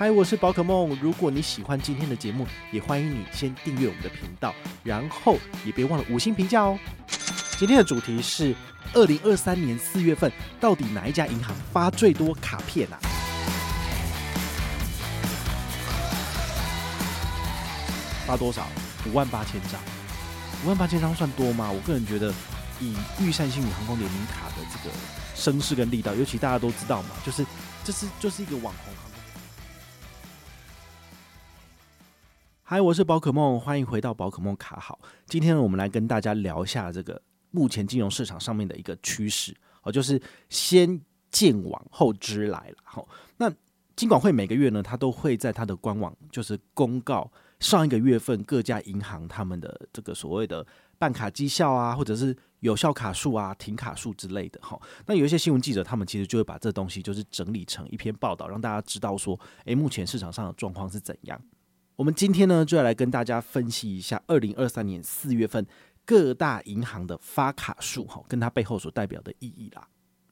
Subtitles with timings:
[0.00, 0.98] 嗨，我是宝可梦。
[1.02, 6.78] 如果你喜欢今天的节目，也欢迎你先订阅我们的频道，然后也别忘了五星评价哦。
[7.58, 8.56] 今天的主题是
[8.94, 12.96] 二零二三年四月份，到底哪一家银行发最多卡片啊？
[18.26, 18.66] 发多少？
[19.04, 19.78] 五万八千张。
[20.64, 21.70] 五万八千张算多吗？
[21.70, 22.32] 我个人觉得，
[22.80, 24.94] 以玉山星宇航空联名卡的这个
[25.34, 27.44] 声势跟力道，尤其大家都知道嘛，就是
[27.84, 28.94] 这是就是一个网红。
[32.70, 34.96] 嗨，我是宝可梦，欢迎回到宝可梦卡好。
[35.26, 41.00] 今天呢，我们来跟大家聊一下这个目前金融市场上面的一个趋势哦，就是先
[41.32, 42.76] 见网后知来了。
[42.84, 43.52] 好，那
[43.96, 50.64] 金管会每个月呢，它都会在它的官网就是公告上一个月份各家银行他们的这个所谓的
[50.96, 54.60] 办卡绩效啊，或者是有效卡数啊、停卡数之类的。
[54.62, 61.42] 哈，那有一些新闻记者他们其实就会把这东西就是整理成一篇报道，让大家知道说，诶，目前市场上的状况是怎样。
[61.96, 65.66] 我们今天呢，就要来跟大家分析一下二零二三年四月份
[66.06, 69.86] 各大银行的发卡数，哈，跟它背后所代表的意义啦。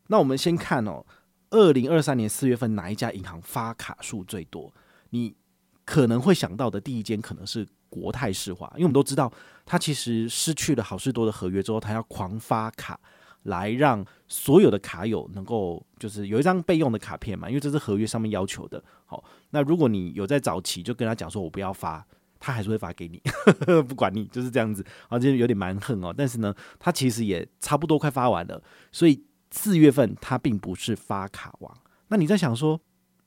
[0.07, 1.05] 那我们先看哦，
[1.51, 4.73] 二零二三年四月份哪一家银行发卡数最多？
[5.11, 5.37] 你
[5.85, 9.31] 可能会想到的第一间可能是国泰世华，因为我们都知道，
[9.67, 12.99] 它其实失去了好事多的合约之后，它要狂发卡。
[13.45, 18.83] 来让所有的卡友能够就是有一张备用的卡片嘛，因为这是合约上面要求的。
[19.07, 22.07] 好，那如果你有在早期就跟他讲说我不要发，
[22.39, 23.23] 他还是会发给你，
[23.89, 24.85] 不管你就是这样子。
[25.09, 26.15] 啊，就有点蛮横哦。
[26.17, 28.63] 但是呢，他其实也差不多快发完了，
[28.93, 31.75] 所以四月份他并不是发卡王。
[32.09, 32.81] 那你在想说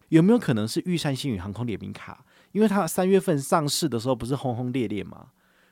[0.09, 2.25] 有没有可能是玉山星宇航空联名卡？
[2.51, 5.27] 因为他三月份上市的时候不是轰轰烈烈嘛，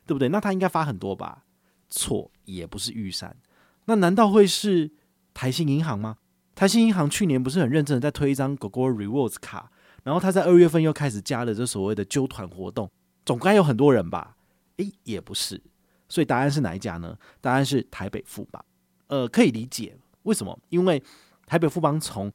[0.06, 0.30] 对不对？
[0.30, 1.44] 那他应该发很多吧？
[1.90, 3.36] 错，也不是玉山。
[3.86, 4.92] 那难道会是
[5.34, 6.18] 台新银行吗？
[6.56, 9.72] 台新银行去年不是很认真的在推一张 Gogoro Rewards 卡，
[10.04, 12.92] 然后他在二月份又开始加了这所谓的揪团活动，
[13.26, 14.36] 总该有很多人吧？
[14.76, 15.62] 诶，也不是，
[16.10, 17.18] 所以答案是哪一家呢？
[17.40, 18.64] 答案是台北富邦。
[19.08, 20.60] 呃，可以理解为什么？
[20.68, 21.02] 因为
[21.46, 22.30] 台北富邦从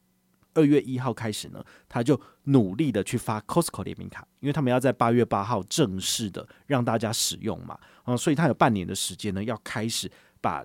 [0.54, 10.10] 二月一号开始呢，他就努力的去发 Costco 联名卡，因为他们要在八月八号正式的让大家使用嘛，嗯，所以他有半年的时间呢，要开始
[10.40, 10.64] 把。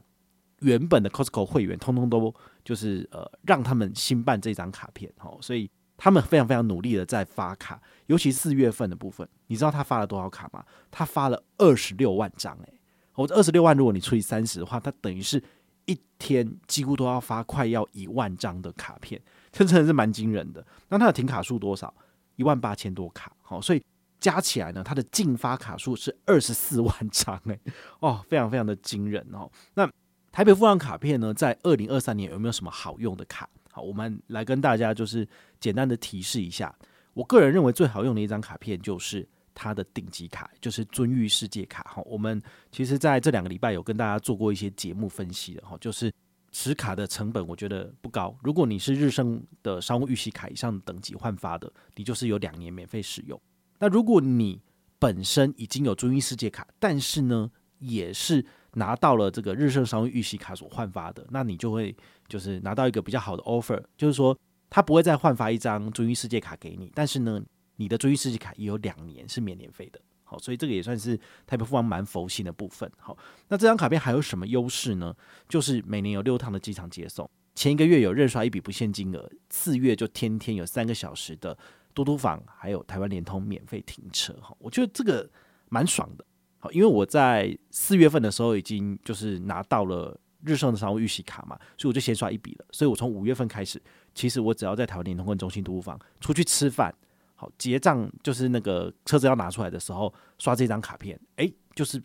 [0.62, 2.34] 原本的 Costco 会员通通都
[2.64, 10.64] 就是呃让他们新办这张卡片，哦，所以他们非常非常努力的在发卡，尤其四月份的部分，你知道他发了多少卡吗？
[10.90, 12.74] 他发了二十六万张，诶，
[13.16, 15.44] 我这二十六万如果你除以三十的话，他等于是
[15.86, 19.22] 一天几乎都要发快要一万张的卡片，
[19.52, 20.66] 这真的是蛮惊人的。
[20.90, 21.94] 那他的停卡数多少？
[22.36, 23.84] 一万八千多卡，好，所以
[24.20, 27.60] 加起来呢，他的净发卡数是二十四万张，诶，
[28.00, 29.90] 哦，非常非常的惊人哦，那。
[30.32, 33.50] 台北富邦卡片呢，在二零二三年有没有什么好用的卡？
[33.72, 35.28] 好，我们来跟大家就是
[35.60, 36.74] 简单的提示一下。
[37.14, 41.84] 我个人认为最好用的一张卡片就是它的顶级卡，就是尊誉世界卡。
[41.84, 42.42] 哈，我们
[42.72, 46.12] 其实在这两个礼拜有跟大家做过一些节目分析的哈，就是
[46.52, 48.36] 持卡的成本我觉得不高。
[48.42, 53.40] 如果你是日升的商务预习卡以上等级换发的，你就是有两年免费使用。
[53.80, 54.62] 那如果你
[54.98, 58.46] 本身已经有尊誉世界卡，但是呢，也是
[58.80, 61.96] 拿到了这个日盛商务预习卡所换发的，那你就会
[62.28, 64.36] 就是拿到一个比较好的 offer，就是说
[64.70, 67.40] 他不会再换发一张尊誉世界卡给你，但是呢，
[67.76, 70.00] 你的尊誉世界卡也有两年是免年费的。
[70.24, 72.90] 好，所以这个也算是台北富邦蛮佛心的部分。
[73.00, 75.14] 好，那这张卡片还有什么优势呢？
[75.48, 81.58] 就是每年有六趟的机场接送，前一个月有任刷一笔不限金额，次月就天天有三个小时的
[81.96, 84.32] 嘟嘟房，还有台湾联通免费停车。
[84.40, 85.28] 哈，我觉得这个
[85.70, 86.24] 蛮爽的。
[86.62, 92.66] 好，因为我在四月份的时候已经就是拿到了日盛的商务预习卡嘛，所以我就先刷一笔了。
[92.72, 93.82] 所以我从五月份开始，
[94.14, 96.94] 其实我只要在台湾联通跟中心嘟嘟房出去吃饭，
[97.36, 101.98] 好结账就是那个车子要拿出来的时候刷这张卡片，诶，就是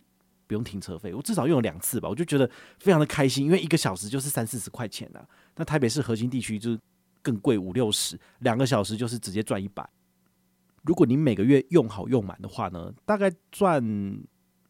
[0.47, 1.13] 不用停车费。
[1.13, 2.49] 我至少用了两次吧，我就觉得
[2.79, 5.27] 非常的开心，因为一个小时就是三四十块钱啊。
[5.57, 6.79] 那台北市核心地区就是
[7.21, 9.85] 更贵五六十，两个小时就是直接赚一百。
[10.83, 13.83] 如果你每个月用好用满的话呢，大概赚。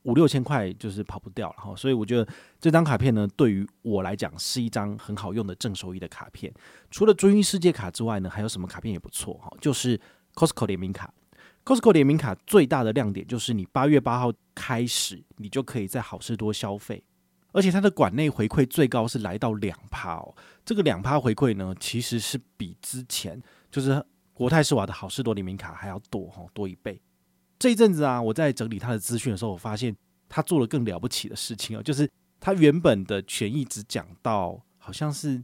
[0.05, 1.75] 五六千块就是跑不掉了哈。
[1.75, 2.27] 所以我觉得
[2.59, 6.51] 这张卡片呢，对于我来讲是一张很好用的正收益的卡片。
[6.89, 9.51] 除了尊誉世界卡之外呢，还有什么卡片也不错哈？
[9.61, 9.99] 就是
[10.33, 11.13] Costco 联名卡。
[11.63, 17.03] Costco 联名卡最大的亮点就是你八月八号开始，你就可以在好事多消费，
[17.51, 20.35] 而且它的馆内回馈最高是来到两趴哦。
[20.63, 23.41] 这个两趴回馈呢，其实是比之前
[23.71, 27.01] 就是国泰世华的好事多联名卡还要多哈，多一倍。
[27.65, 29.95] 这一阵子啊，我在整理他的资讯的时候，我发现
[30.29, 32.07] 他做了更了不起的事情哦，就是
[32.39, 35.43] 他原本的权益只讲到好像是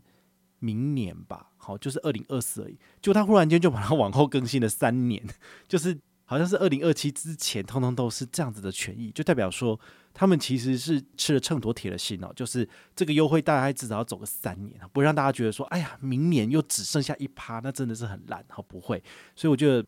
[0.60, 5.26] 明年吧，好，就是二零二四而已，就他忽然间就把它往后更新了三年，
[5.68, 5.98] 就是。
[6.24, 9.78] 好像是二零二七之前，通通都是这样子的权益，就代表说
[10.14, 12.66] 他们其实是吃了秤砣铁了心哦，就是
[12.96, 19.04] 这个优惠大概至少要走个三年，不会让大家觉得说，哎呀，明年又只剩下一趴，那真的是很烂，好不会。
[19.36, 19.86] 所以我觉得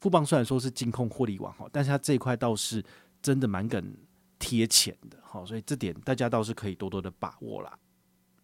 [0.00, 2.82] 富邦虽然说是金控获利王哈，但是它这一块倒是
[3.22, 3.94] 真的蛮梗
[4.38, 7.78] 贴钱的，哈，所以这点大家倒是可以多多的把握啦。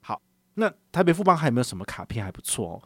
[0.00, 0.20] 好，
[0.54, 2.82] 那台北富邦还有没有什么卡片还不错哦？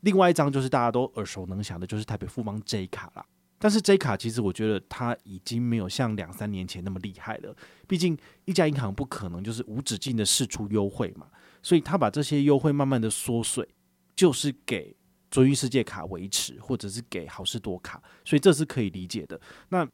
[0.00, 3.26] 另外一张就是大家都耳熟能详的，就是台北富邦 J 卡啦。
[3.58, 7.56] 但是 J 卡其实我觉得它已经没有像两三年前那么厉害了。
[7.88, 11.26] 毕竟一家银行不可能就是无止境的释出优惠嘛，
[11.62, 13.66] 所以他把这些优惠慢慢的缩水，
[14.14, 14.94] 就是给
[15.34, 19.40] 尊誉世界卡维持，或者是给好事多卡，所以这是可以理解的。
[19.68, 19.84] 那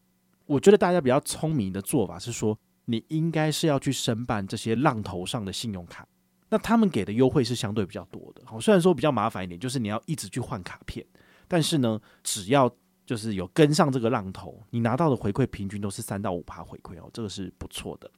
[0.45, 2.55] 我觉得大家比较聪明的做法是说，
[2.85, 6.07] 你应该是要去申办这些浪头上的信用卡，
[6.51, 8.43] 那他们给的优惠是相对比较多的。
[8.45, 11.03] 好，虽然说比较麻烦一点，就是你要一直去换卡片，
[11.49, 12.71] 但是呢，只要
[13.07, 18.11] 就是有跟上这个浪头，你拿到的回馈平均都是三到五趴回馈哦，这个是不错的。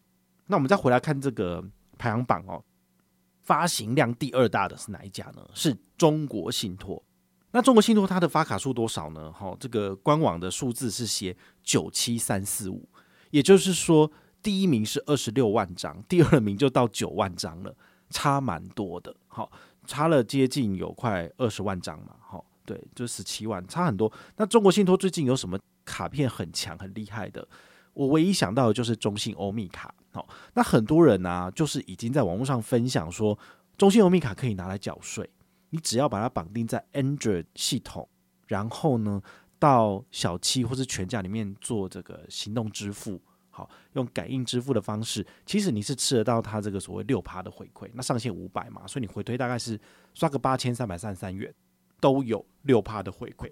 [0.49, 1.65] 那我们再回来看这个
[1.97, 2.61] 排行榜哦，
[3.43, 5.49] 发行量第二大的是哪一家呢？
[5.55, 7.01] 是中国信托。
[7.53, 9.31] 那中国信托它的发卡数多少呢？
[9.33, 12.89] 哈，这个官网的数字是写九七三四五，
[13.31, 14.11] 也就是说
[14.43, 17.75] 第一名是二十六万张，第二名就到九万张了，
[18.11, 19.15] 差蛮多的。
[19.29, 19.53] 好，
[19.87, 22.45] 差了接近有快二十万张嘛，好。
[22.65, 24.11] 对，就十七万，差很多。
[24.37, 27.47] 那中国信托最近有什么卡片很强、很厉害的？
[27.93, 29.93] 我唯一想到的就是中信欧米卡。
[30.13, 33.37] 好，那很多人呢、啊，就是已经在网络上分享说，
[33.77, 35.29] 中信欧米卡可以拿来缴税。
[35.73, 38.09] 你只要把它绑定在 Android 系统，
[38.47, 39.21] 然后呢，
[39.59, 43.21] 到小七或是全家里面做这个行动支付，
[43.51, 47.91] 好，用感应支付的方式，其实你是吃得到它这个所谓六趴的回馈。
[47.95, 49.81] 那上限五百嘛，所以你回推大概是
[50.15, 51.53] 刷个八千三百三十三元。
[52.01, 53.49] 都有六趴的回馈，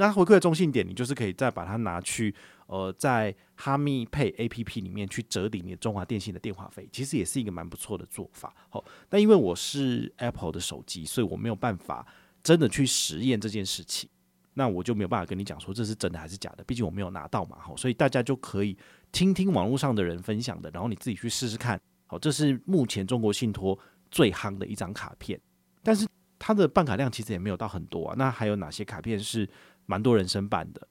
[0.00, 2.34] 那回馈的中性点，你就是可以再把它拿去，
[2.66, 8.54] 呃，在哈密配 A P P 里面去折抵你的中华电信的电话费，其实也是一个蛮不错的做法。
[8.70, 12.06] 好，那因为我是 Apple 的手机，所以我没有办法
[12.42, 14.08] 真的去实验这件事情，
[14.54, 17.58] 那我就没有办法跟你讲说这是真的还是假的，毕竟我没有拿到嘛。
[17.60, 18.74] 好，所以大家就可以
[19.12, 21.78] 听听网络上的人分享的，然后你自己去试试看。
[22.06, 23.78] 好，这是目前中国信托
[24.10, 25.38] 最夯的一张卡片，
[25.82, 26.06] 但是。
[26.42, 29.46] 它的办卡量其实也没有到很多啊，那还有哪些卡片是
[29.90, 30.86] 蛮多人申办的？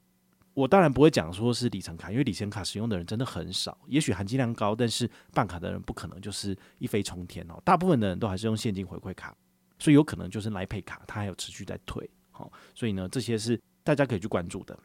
[0.53, 7.61] 我当然不会讲说是里程卡，因为里程卡使用的人真的很少，也许含金量高，但是办卡的人不可能就是一飞冲天哦。
[7.63, 9.33] 大部分的人都还是用现金回馈卡，
[9.77, 12.09] 所以有可能就是来配卡，它还有持续在退。
[12.31, 14.77] 好，所以呢，这些是大家可以去关注的。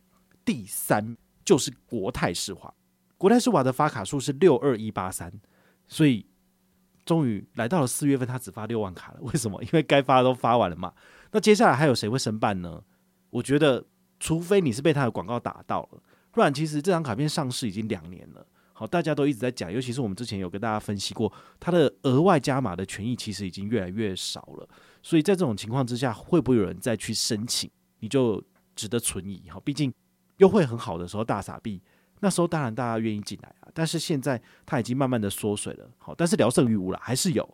[0.44, 2.72] 第三就是国泰世华，
[3.18, 5.32] 国泰世华的发卡数是六二一八三，
[5.88, 6.24] 所以。
[7.06, 9.18] 终于来到了四月份，他只发六万卡了。
[9.20, 9.62] 为什么？
[9.62, 10.90] 因为该发的都发完了嘛。
[11.30, 12.82] 那接下来还有谁会申办呢？
[13.28, 13.84] 我觉得，
[14.18, 18.46] 除非你是被他的广告打到了，不然其实这张卡片上市已经两年了。
[18.72, 24.68] 好，大家都一直在讲，尤其是我们之前有跟大家分析过，它的额外加码的权益其实已经越来越少了。
[25.00, 27.70] 所以在这种情况之下，会不会有人再去申请？
[28.00, 28.42] 你就
[28.74, 29.48] 值得存疑。
[29.48, 29.92] 好，毕竟
[30.38, 31.80] 优惠很好的时候，大傻币。
[32.20, 35.88] 那时候当然大家愿意进来啊，但是现在它已经慢慢的缩水了。
[35.98, 37.48] 好，但是聊胜于无了，还是有。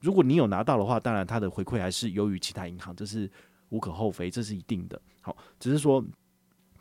[0.00, 3.30] 如果你有拿到的话，当然它的回馈还是优于其他银行，这是
[3.70, 5.00] 无可厚非，这是一定的。
[5.20, 6.04] 好，只是说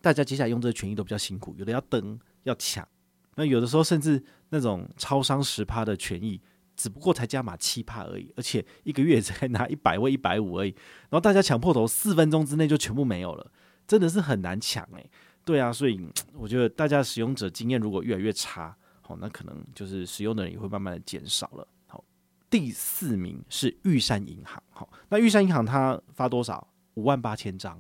[0.02, 2.88] 大家接下来用这个权益都比较辛苦，有的要登要抢，
[3.36, 6.40] 那有的时候甚至那种超商十趴的权益，
[6.76, 10.70] 只不过才加码七趴而已，而且一个月才拿一百或一百五而已，
[11.10, 13.52] 然后大家抢破头，四分钟之内就全部没有了，
[13.88, 15.10] 真的是很难抢诶、
[15.44, 16.00] 对啊，所以
[16.38, 21.68] 我觉得大家使用者经验如果越来越差，好，那可能就是使用的人也会慢慢的减少了。
[21.88, 22.04] 好，
[22.50, 26.68] 第四名是玉山银行，好，那玉山银行它发多少？
[26.96, 27.80] 五万八千张，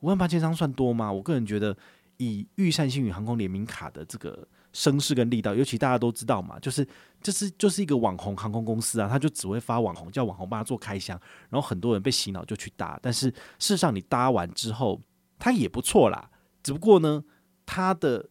[0.00, 1.12] 五万八千张算多吗？
[1.12, 1.76] 我个人觉得，
[2.16, 6.86] 以玉山星宇航空联名卡的这个声势跟力道，尤其大家都知道嘛，就是
[7.20, 11.20] 这是就是一个网红航空公司啊，他就只会发网红，叫网红帮他做开箱，
[11.50, 15.00] 然后很多人被洗脑就去搭，但是事实上你搭完之后，
[15.38, 16.30] 它也不错啦。
[16.62, 17.22] 只不过呢，
[17.66, 18.28] 它的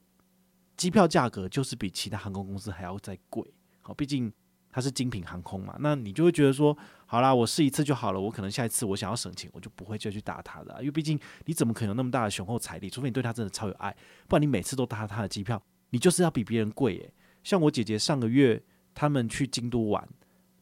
[0.75, 3.53] 机票价格就是比其他航空公司还要再贵。
[3.81, 4.31] 好，毕竟
[4.73, 6.75] 它是精品航空嘛，那你就会觉得说，
[7.05, 8.19] 好啦，我试一次就好了。
[8.19, 12.89] 我可能下一次我想要省钱，我就不会再去搭它的，因为毕竟你怎么可能有那么大的雄厚财力？
[12.89, 13.95] 除非你对它真的超有爱，
[14.27, 15.61] 不然你每次都搭它的机票，
[15.91, 17.13] 你就是要比别人贵诶。
[17.43, 18.61] 像我姐姐上个月
[18.95, 20.07] 他们去京都玩，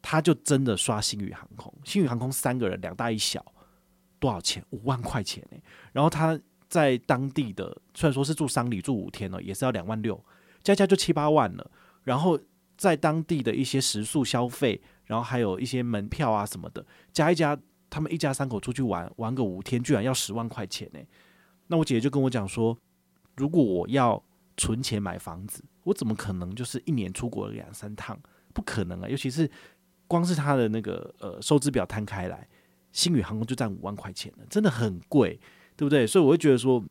[0.01, 3.45] 他就真的刷星宇航空，星宇航空三个人两大一小，
[4.19, 4.61] 多少钱？
[4.71, 5.63] 五万块钱诶。
[5.93, 6.37] 然后他
[6.67, 10.21] 在当地的虽然说是住商旅住五天了，也是要两万六，
[10.63, 11.71] 加加就七八万了。
[12.03, 12.39] 然后
[12.81, 16.83] 在当地的一些食宿消费，然后还有一些门票啊什么的，
[17.13, 17.55] 加一加，
[17.91, 20.99] 他们一家三口出去玩玩个五天，居然要十万块钱呢。
[21.67, 22.75] 那我姐姐就跟我讲说，
[23.37, 24.19] 如果我要
[24.57, 28.19] 存钱买房子，我怎么可能就是一年出国两三趟？
[28.51, 29.07] 不可能啊！
[29.07, 29.47] 尤其是
[30.07, 32.49] 光是他的那个呃收支表摊开来，
[32.91, 35.39] 星宇航空就占五万块钱了，真的很贵，
[35.77, 36.07] 对不对？
[36.07, 36.83] 所以我会觉得说，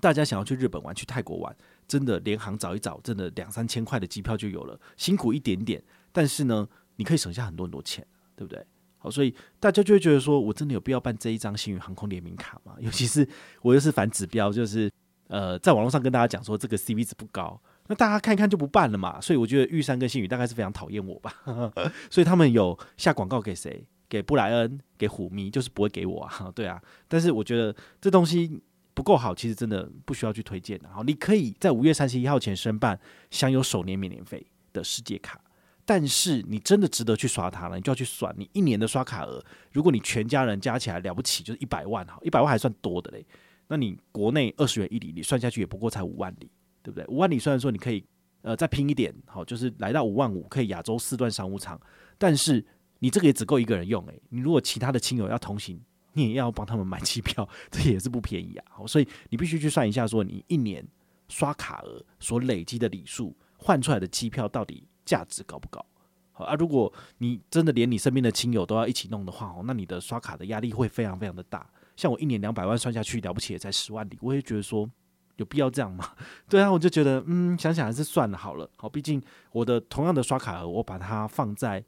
[0.00, 1.56] 大家想要去日本玩、去泰国玩。
[1.88, 8.60] 真的联航找一找，真的两三千块的机票就有了，辛苦一点点，但是呢，你可以省下很多很多钱，对不对？
[8.98, 12.74] 好，所以大家就会觉得说，我真的有必要办这一张星宇航空联名卡吗？
[12.82, 13.28] 尤其是
[13.62, 14.90] 我又是反指标，就是
[15.28, 19.20] 呃，在网络上跟大家讲说这个 CV 值不高，那大家看一看就不办了嘛。
[19.20, 21.32] 所以我觉得玉山跟星宇大概是非常讨厌我吧，
[22.10, 23.86] 所以他们有下广告给谁？
[24.08, 26.50] 给布莱恩，给虎咪，就是不会给我啊。
[26.56, 28.60] 对啊，但是我觉得这东西。
[28.96, 30.88] 不够好，其实真的不需要去推荐的。
[30.88, 32.98] 好，你可以在五月三十一号前申办，
[33.30, 35.38] 享有首年免年费的世界卡。
[35.84, 39.44] 但是你真的值得去刷它了，你就要去算你一年的刷卡额。
[39.70, 43.24] 如果你全家人加起来了不起就是一百万，好，一百万还算多的嘞。
[43.68, 46.50] 那你国内二十元一里，你算下去也不过才五万里，
[46.82, 47.06] 对不对？
[47.06, 48.02] 五万里虽然说你可以
[48.40, 51.78] 呃再拼一点，好，就是来到五万五，可以亚洲四段商务舱。
[52.16, 52.64] 但是
[53.00, 55.78] 你这个也只够一个人用诶，你如果其他的亲友要同行。
[56.16, 58.86] 你也要帮他们买机票，这也是不便宜啊！
[58.86, 60.84] 所以你必须去算一下，说你一年
[61.28, 65.84] 刷卡额所累积的礼数换出来的机票到底价值高不高？
[66.32, 71.68] 好啊，如果你真的连你身边的亲友都要一起弄的话，哦，那你的刷卡的压力会非常非常的大。
[71.96, 74.90] 像我一年两百万算下去，了不起也才十万里，我也觉得说
[75.36, 76.10] 有必要这样吗？
[76.48, 78.70] 对啊，我就觉得嗯，想想还是算了好了。
[78.76, 81.84] 好，毕竟我的同样的刷卡额，我把它放在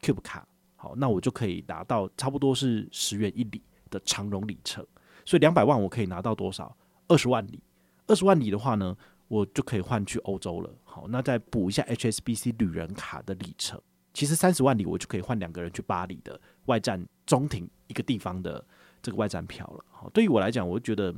[0.00, 0.46] Cube 卡。
[0.82, 4.84] 好，那我就可以拿到差不多是十元一里的长荣里程，
[5.24, 6.76] 所以两百万我可以拿到多少？
[7.06, 7.62] 二十万里。
[8.08, 8.96] 二十万里的话呢，
[9.28, 10.68] 我就可以换去欧洲了。
[10.82, 13.80] 好，那再补一下 HSBC 旅人卡的里程，
[14.12, 18.66] 其实三十万里我就可以换两个人去巴黎的外站中庭一个地方的
[19.00, 19.84] 这个外站票了。
[19.88, 21.14] 好，对于我来讲，我觉得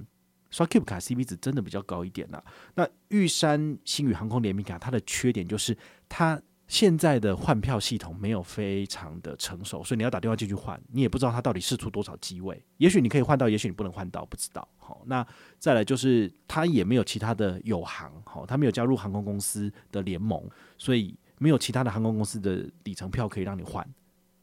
[0.51, 2.45] 刷 Cube 卡 CP 值真的比较高一点啦。
[2.75, 5.75] 那玉山星宇航空联名卡，它的缺点就是
[6.07, 6.39] 它。
[6.67, 12.61] 现在的换票系统没有非常的成熟，所以你要打电话进去换，你也不知道它到底试出多少机位。
[12.79, 14.67] 也许你可以换到，也许你不能换到，不知道。
[14.79, 15.27] 好，那
[15.59, 20.43] 再来就是它也没有其他的友航，好，它没有加入航空公司的联盟，
[20.79, 23.87] 所以没有其他的航空公司的里程票可以让你换。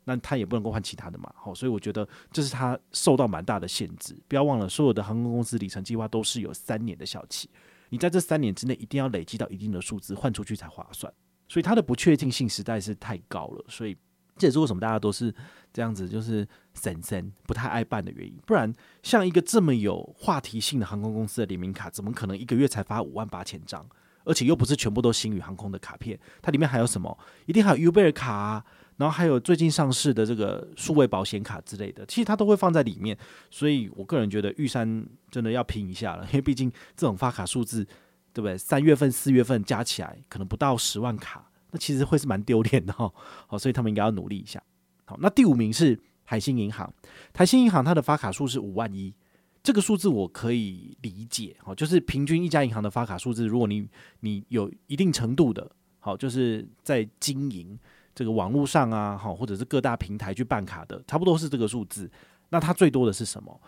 [0.03, 4.15] 那它也不能够换其他的嘛，好，所以我觉得这是它受到蛮大的限制。
[4.27, 7.49] 不要忘了，所有的航空公司里程计划都是有三年的效期，
[7.89, 11.11] 你在这三年之内一定要累积到一定的数字换出去才划算。
[11.51, 13.93] 所以它的不确定性实在是太高了，所以
[14.37, 15.35] 这也是为什么大家都是
[15.73, 18.33] 这样子，就是神神不太爱办的原因。
[18.47, 23.85] 不然，像一个这么有话题性的航空公司的联名卡，怎么可能一个月才发五万八千张？
[24.23, 27.19] 而且又不是全部都星宇航空的卡片，它里面还有什么？
[27.47, 28.63] 一定还有 Uber 卡，
[28.95, 33.17] 然后还有最近上市的这个数位保险卡之类的，其实它都会放在里面。
[33.49, 37.85] 所以我个人觉得玉山真的要拼一下了，因为毕竟这种发卡数字。
[38.33, 38.57] 对不对？
[38.57, 43.11] 三月份、四月份加起来可能不到十万卡，那其实会是蛮丢脸的哈。
[43.47, 44.61] 好，所以他们应该要努力一下。
[45.05, 46.93] 好，那第五名是台新银行，
[47.33, 49.13] 台新银行它的发卡数是五万一，
[49.61, 51.55] 这个数字我可以理解。
[51.59, 53.87] 好，就是平均一家银行的发卡数字，如果你
[54.21, 55.69] 你有一定程度的，
[55.99, 57.77] 好，就是在经营
[58.15, 62.09] 这个网络上啊，好，或者是各大平台去办卡的，差不多是这个数字。
[62.49, 63.61] 那它最多的是什么？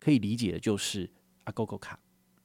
[0.00, 1.08] 可以理解的就是
[1.44, 1.64] 阿勾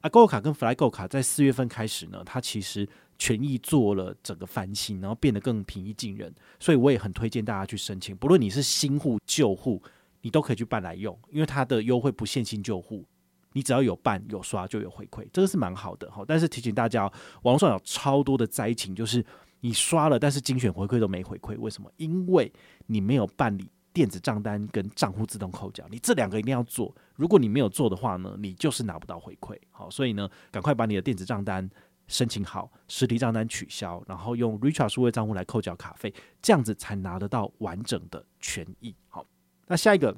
[0.10, 0.28] 勾卡。
[0.28, 2.88] Agogo 卡跟 Flygo 卡在四月份开始呢，它其实
[3.18, 8.16] 权益做了整个翻新，然后变得更平易近人，所以我也很推荐大家去申请。
[8.16, 9.82] 不论你是新户旧户，
[10.22, 13.06] 你都可以去办来用，因为它的优惠不限新旧户，
[13.54, 16.24] 你只要有办有刷就有回馈，这个是蛮好的哈。
[16.28, 17.04] 但是提醒大家，
[17.44, 19.26] 网络上有超多的灾情，就是
[19.62, 21.92] 你刷了，但是精选回馈都没回馈，为什么？
[21.98, 22.52] 因为
[22.86, 23.72] 你没有办理。
[23.98, 26.96] 电子账单跟账户自动扣缴，你这两个一定要做。
[27.16, 29.58] 如果你没有做的话呢，你就是拿不到回馈。
[29.72, 31.68] 好，所以呢，赶快把你的电子账单
[32.08, 36.14] 申请好，实体账单取消，然后用 Richard 数位账户来扣缴卡费，
[36.44, 38.96] 这样子才拿得到完整的权益。
[39.08, 39.26] 好，
[39.66, 40.16] 那下一个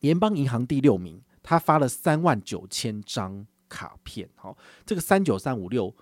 [0.00, 4.26] 联邦银行第六名，他发了三万九千张卡片。
[4.34, 4.56] 好，
[4.86, 5.94] 这个三九三五六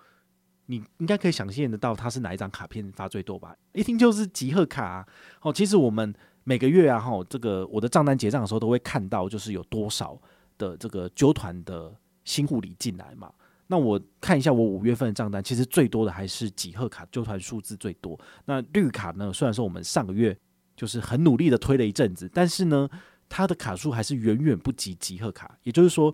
[0.67, 3.53] 你应该可以想象得到，它是哪一张卡片发最多吧？
[3.73, 5.05] 一听就是集贺卡啊。
[5.41, 10.19] 哦，其实我们每个月啊，哈，这个我的账单结账的时候都会看到，就是有多少
[10.57, 11.93] 的这个纠团的
[12.25, 13.31] 新护理进来嘛。
[13.67, 18.19] 那我看一下我五月份的账单，其实最多的还是集贺卡纠团数字最多。
[18.45, 19.31] 那绿卡呢？
[19.31, 20.37] 虽然说我们上个月
[20.75, 22.89] 就是很努力的推了一阵子，但是呢，
[23.29, 25.57] 它的卡数还是远远不及集贺卡。
[25.63, 26.13] 也就是说，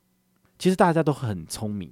[0.58, 1.92] 其实大家都很聪明，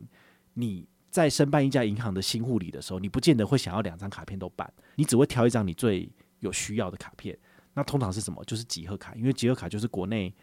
[0.54, 0.88] 你。
[1.10, 6.08] 在申办一家银行的新护理的时候，你不见得会想要两张卡片都办，你只会挑一张你最
[6.42, 7.36] 有需要的卡片。
[7.78, 8.44] 那通常是什么？
[8.46, 10.34] 就是集贺卡，因为集贺卡就是国内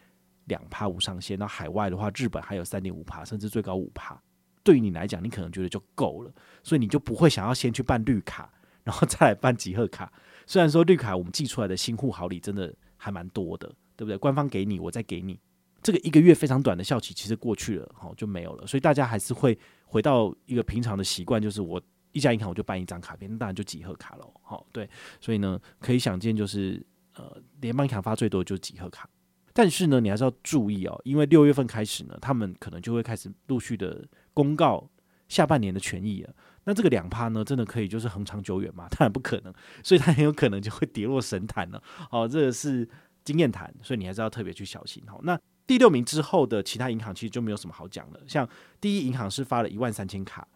[0.45, 4.17] 两趴无上限，那海外的话，日本还有三点五趴，甚至最高五趴。
[4.63, 8.49] 对于你来讲，你可能觉得就够了，所以你就不会想要先去办绿卡，
[8.85, 10.13] 然后再来办集贺卡。
[10.47, 14.17] 虽然说绿卡我们寄出来的新户好礼真的还蛮多的，对不对？
[14.17, 15.37] 官方给你，我再给你。
[15.83, 24.89] 这个一个月非常短的效期其实过去了，好就没有了，所以大家还是会回到一个平常的习惯，就是我一家银行我就办一张卡片，那当然就集贺卡了，好对，
[25.21, 26.81] 所以呢可以想见就是
[27.15, 29.09] 呃联邦卡发最多就是几贺卡，
[29.53, 34.89] 但是呢你还是要注意哦，因为六月份开始呢，他们可能就会开始陆续的公告
[35.29, 38.87] 下半年的权益了，那这个两趴呢真的可以就是恒长久远吗？
[38.91, 39.53] 当然不可能，
[39.83, 42.89] 所以它很有可能就会跌落神坛了，好，这个是
[43.25, 45.39] 经验谈，所以你还是要特别去小心，好那。
[45.67, 48.47] 第六名之后的其他银行其实就没有什么好讲了，像
[48.83, 50.47] 第一银行是发了一万三千卡，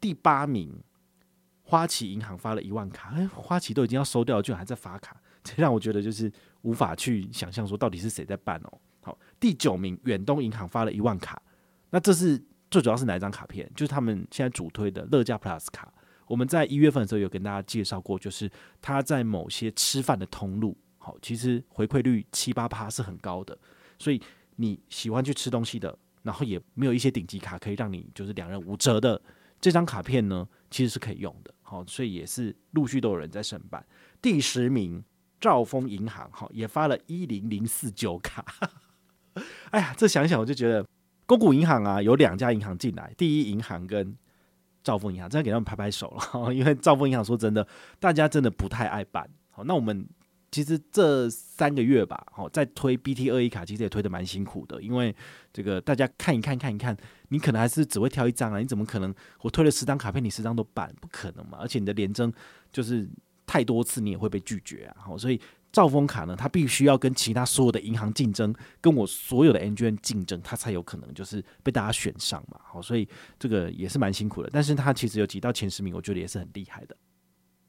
[0.00, 0.82] 第八名
[1.62, 6.30] 花旗银行发了一万卡，哎，花旗都已经要收掉了，居然还在发卡，这让我觉得就是
[6.62, 8.78] 无法去想象说到底是谁在办哦。
[9.02, 11.40] 好，第九名远东银行发了一万卡，
[11.90, 13.70] 那这是最主要是哪一张卡片？
[13.74, 15.92] 就是他们现在主推的乐家 Plus 卡，
[16.26, 23.58] 我们在一月份的时候有跟大家介绍过，就是它在某些吃饭的通路，好，其实回馈率七八趴是很高的，
[23.98, 24.20] 所以。
[24.56, 29.18] 你喜欢去吃东西的，然后也没有一些顶级卡可以让你就是两人五折的
[29.58, 31.54] 这张卡片呢，其实是可以用的。
[31.62, 33.82] 好，所以也是陆续都有人在申办。
[34.20, 35.02] 第十名
[35.40, 38.44] 兆丰银行，哈，也发了一零零四九卡。
[39.70, 40.84] 哎呀，这想想我就觉得，
[41.26, 44.16] 公股银行啊，有两家银行进来，第一银行跟
[44.84, 46.52] 兆丰银行，真的给他们拍拍手了。
[46.54, 47.66] 因为兆丰银行说真的，
[47.98, 49.28] 大家真的不太爱办。
[49.50, 50.06] 好，那我们。
[50.52, 55.14] 其实这三个月吧，好，在推 BT 二一卡，其实也推得蛮辛苦的，因为
[55.52, 56.96] 这个大家看一看，看一看，
[57.28, 60.92] 你可能还是只会挑一张啊，你怎么可能我推了十张卡片，你十张都办？
[61.00, 61.58] 不可能嘛！
[61.60, 62.32] 而且你的联征
[62.72, 63.08] 就是
[63.50, 64.96] 太多次，你也会被拒绝啊。
[64.96, 65.40] 好，所以
[65.72, 72.60] 兆丰卡呢，它必须要跟其他所有的银行竞争，跟我所有的 NGN 竞争，它才有可能就是被大家选上嘛。
[72.62, 73.08] 好，所以
[73.40, 76.96] 这个也是蛮辛苦的，但是它其实有挤到前十名，我觉得也是很厉害的。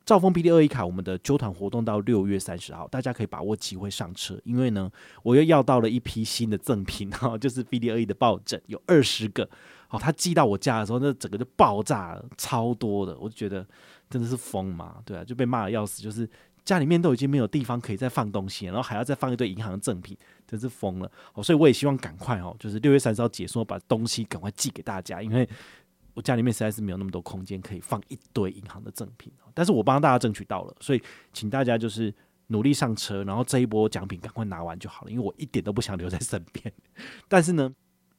[0.06, 4.91] 兆丰 B D 二一卡，我们的揪团活动到六月三十号，大家可以把握机会上车，因为呢，
[5.24, 9.50] 我又要到了一批新的赠品哈，就是 B D 二一的抱枕，有二十个，
[9.92, 13.66] 哦，他寄到我家的时候，那整个就爆炸了，超多的，我就觉得
[14.10, 16.28] 真的是疯嘛，对啊，就被骂得要死，就是
[16.66, 25.48] 家里面都已经没有地方可以再放东西，然后还要再放一堆银行的赠品，真是疯了，哦，所以我也希望赶快哦，就是六月三十号结束，把东西赶快寄给大家，因为。
[26.14, 31.02] 我家里面实在是没有那么多空间可以放一堆银行的赠品，但是我帮大家争取到了，所以
[31.32, 32.14] 请大家就是
[32.48, 36.70] 努力上车，然后这一波奖品赶快拿完就好了，因为我一点都不想留在身边。
[37.30, 37.74] 但是呢，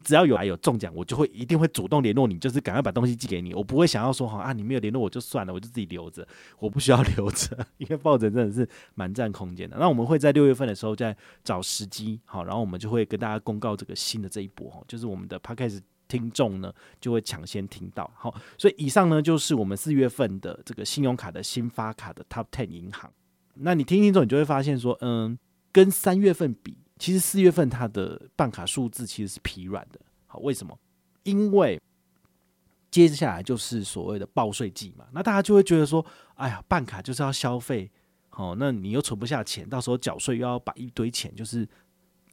[0.05, 3.55] 只要有来有中奖，我就会一定会主动联络你，就是赶快把东西寄给你。
[3.55, 6.27] 我不会想要说哈啊，你没有联络我就算了，我就自己留着，
[6.59, 9.77] 我不需要留着，因为抱枕真的是蛮占空间的。
[9.81, 15.81] 那我们会在六月份的时候再找时机，好，然后我们就会跟大家公告这个新的这一波哈，就是我们的 Podcast。
[16.09, 23.11] 听众呢就会抢先听到，好，所以以上呢就是我们四月份的这个信用卡的新发卡的 Top Ten 银行。
[23.55, 25.39] 那你听听之后，你就会发现说，嗯，
[25.73, 29.99] 跟三月份比，其实四月份它的办卡数字其实是疲软的。
[30.25, 30.79] 好，为什么？
[31.25, 31.81] 因为
[32.93, 37.91] 接下来就是所谓的报税季嘛，那大家就会觉得说，哎呀，办卡就是要消费，
[38.29, 41.69] 好，那你又存不下钱，到时候缴税又要把一堆钱就是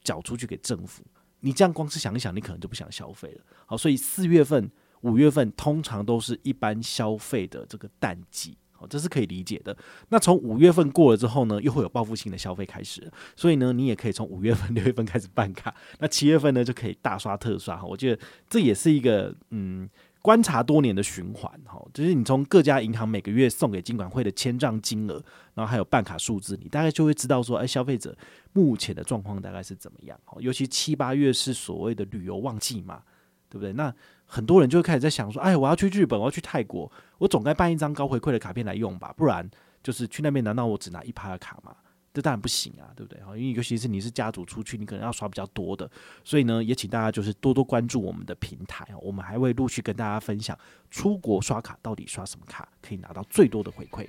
[0.04, 1.02] 缴出去给政府。
[1.40, 3.44] 你这样光是想一想，你可能就不想消费了。
[3.66, 9.76] 好，所以四月份、五月份通常都是一般消费的这个淡季，哦，这是可以理解的。
[10.08, 17.84] 那从五月份过了之后呢，又会有报复性的消费开始，所以呢，你也可以从五月份、 六月份开始办卡，那七月份呢就可以大刷特刷。
[17.84, 19.88] 我觉得这也是一个嗯。
[20.22, 25.14] 观察多年的循环，哈，就是你从各家银行每个月送给金管会的签账金额，
[25.54, 28.14] 然后还有办卡数字，你大概就会知道说，哎，消费者
[28.52, 30.20] 目前的状况大概是怎么样？
[30.26, 33.02] 哦尤其七八月是所谓的旅游旺季嘛，
[33.48, 33.72] 对不对？
[33.72, 33.90] 那
[34.32, 39.50] 很多人就会开始在想说，哎，我要去日本，我要去泰国，我总该办一张高回馈的卡片来用吧，不然
[39.82, 41.74] 就是去那边难道我只拿一趴的卡吗？
[42.14, 43.20] 这当然不行啊，对不对？
[43.36, 45.90] 因为尤其是你是家族出去，你可能要刷比较多的，
[46.24, 50.56] 所以呢，也请大家就是多多关注我们的平台，我们还会陆续跟大家分享
[50.90, 54.08] 出国刷卡到底刷什么卡可以拿到最多的回馈。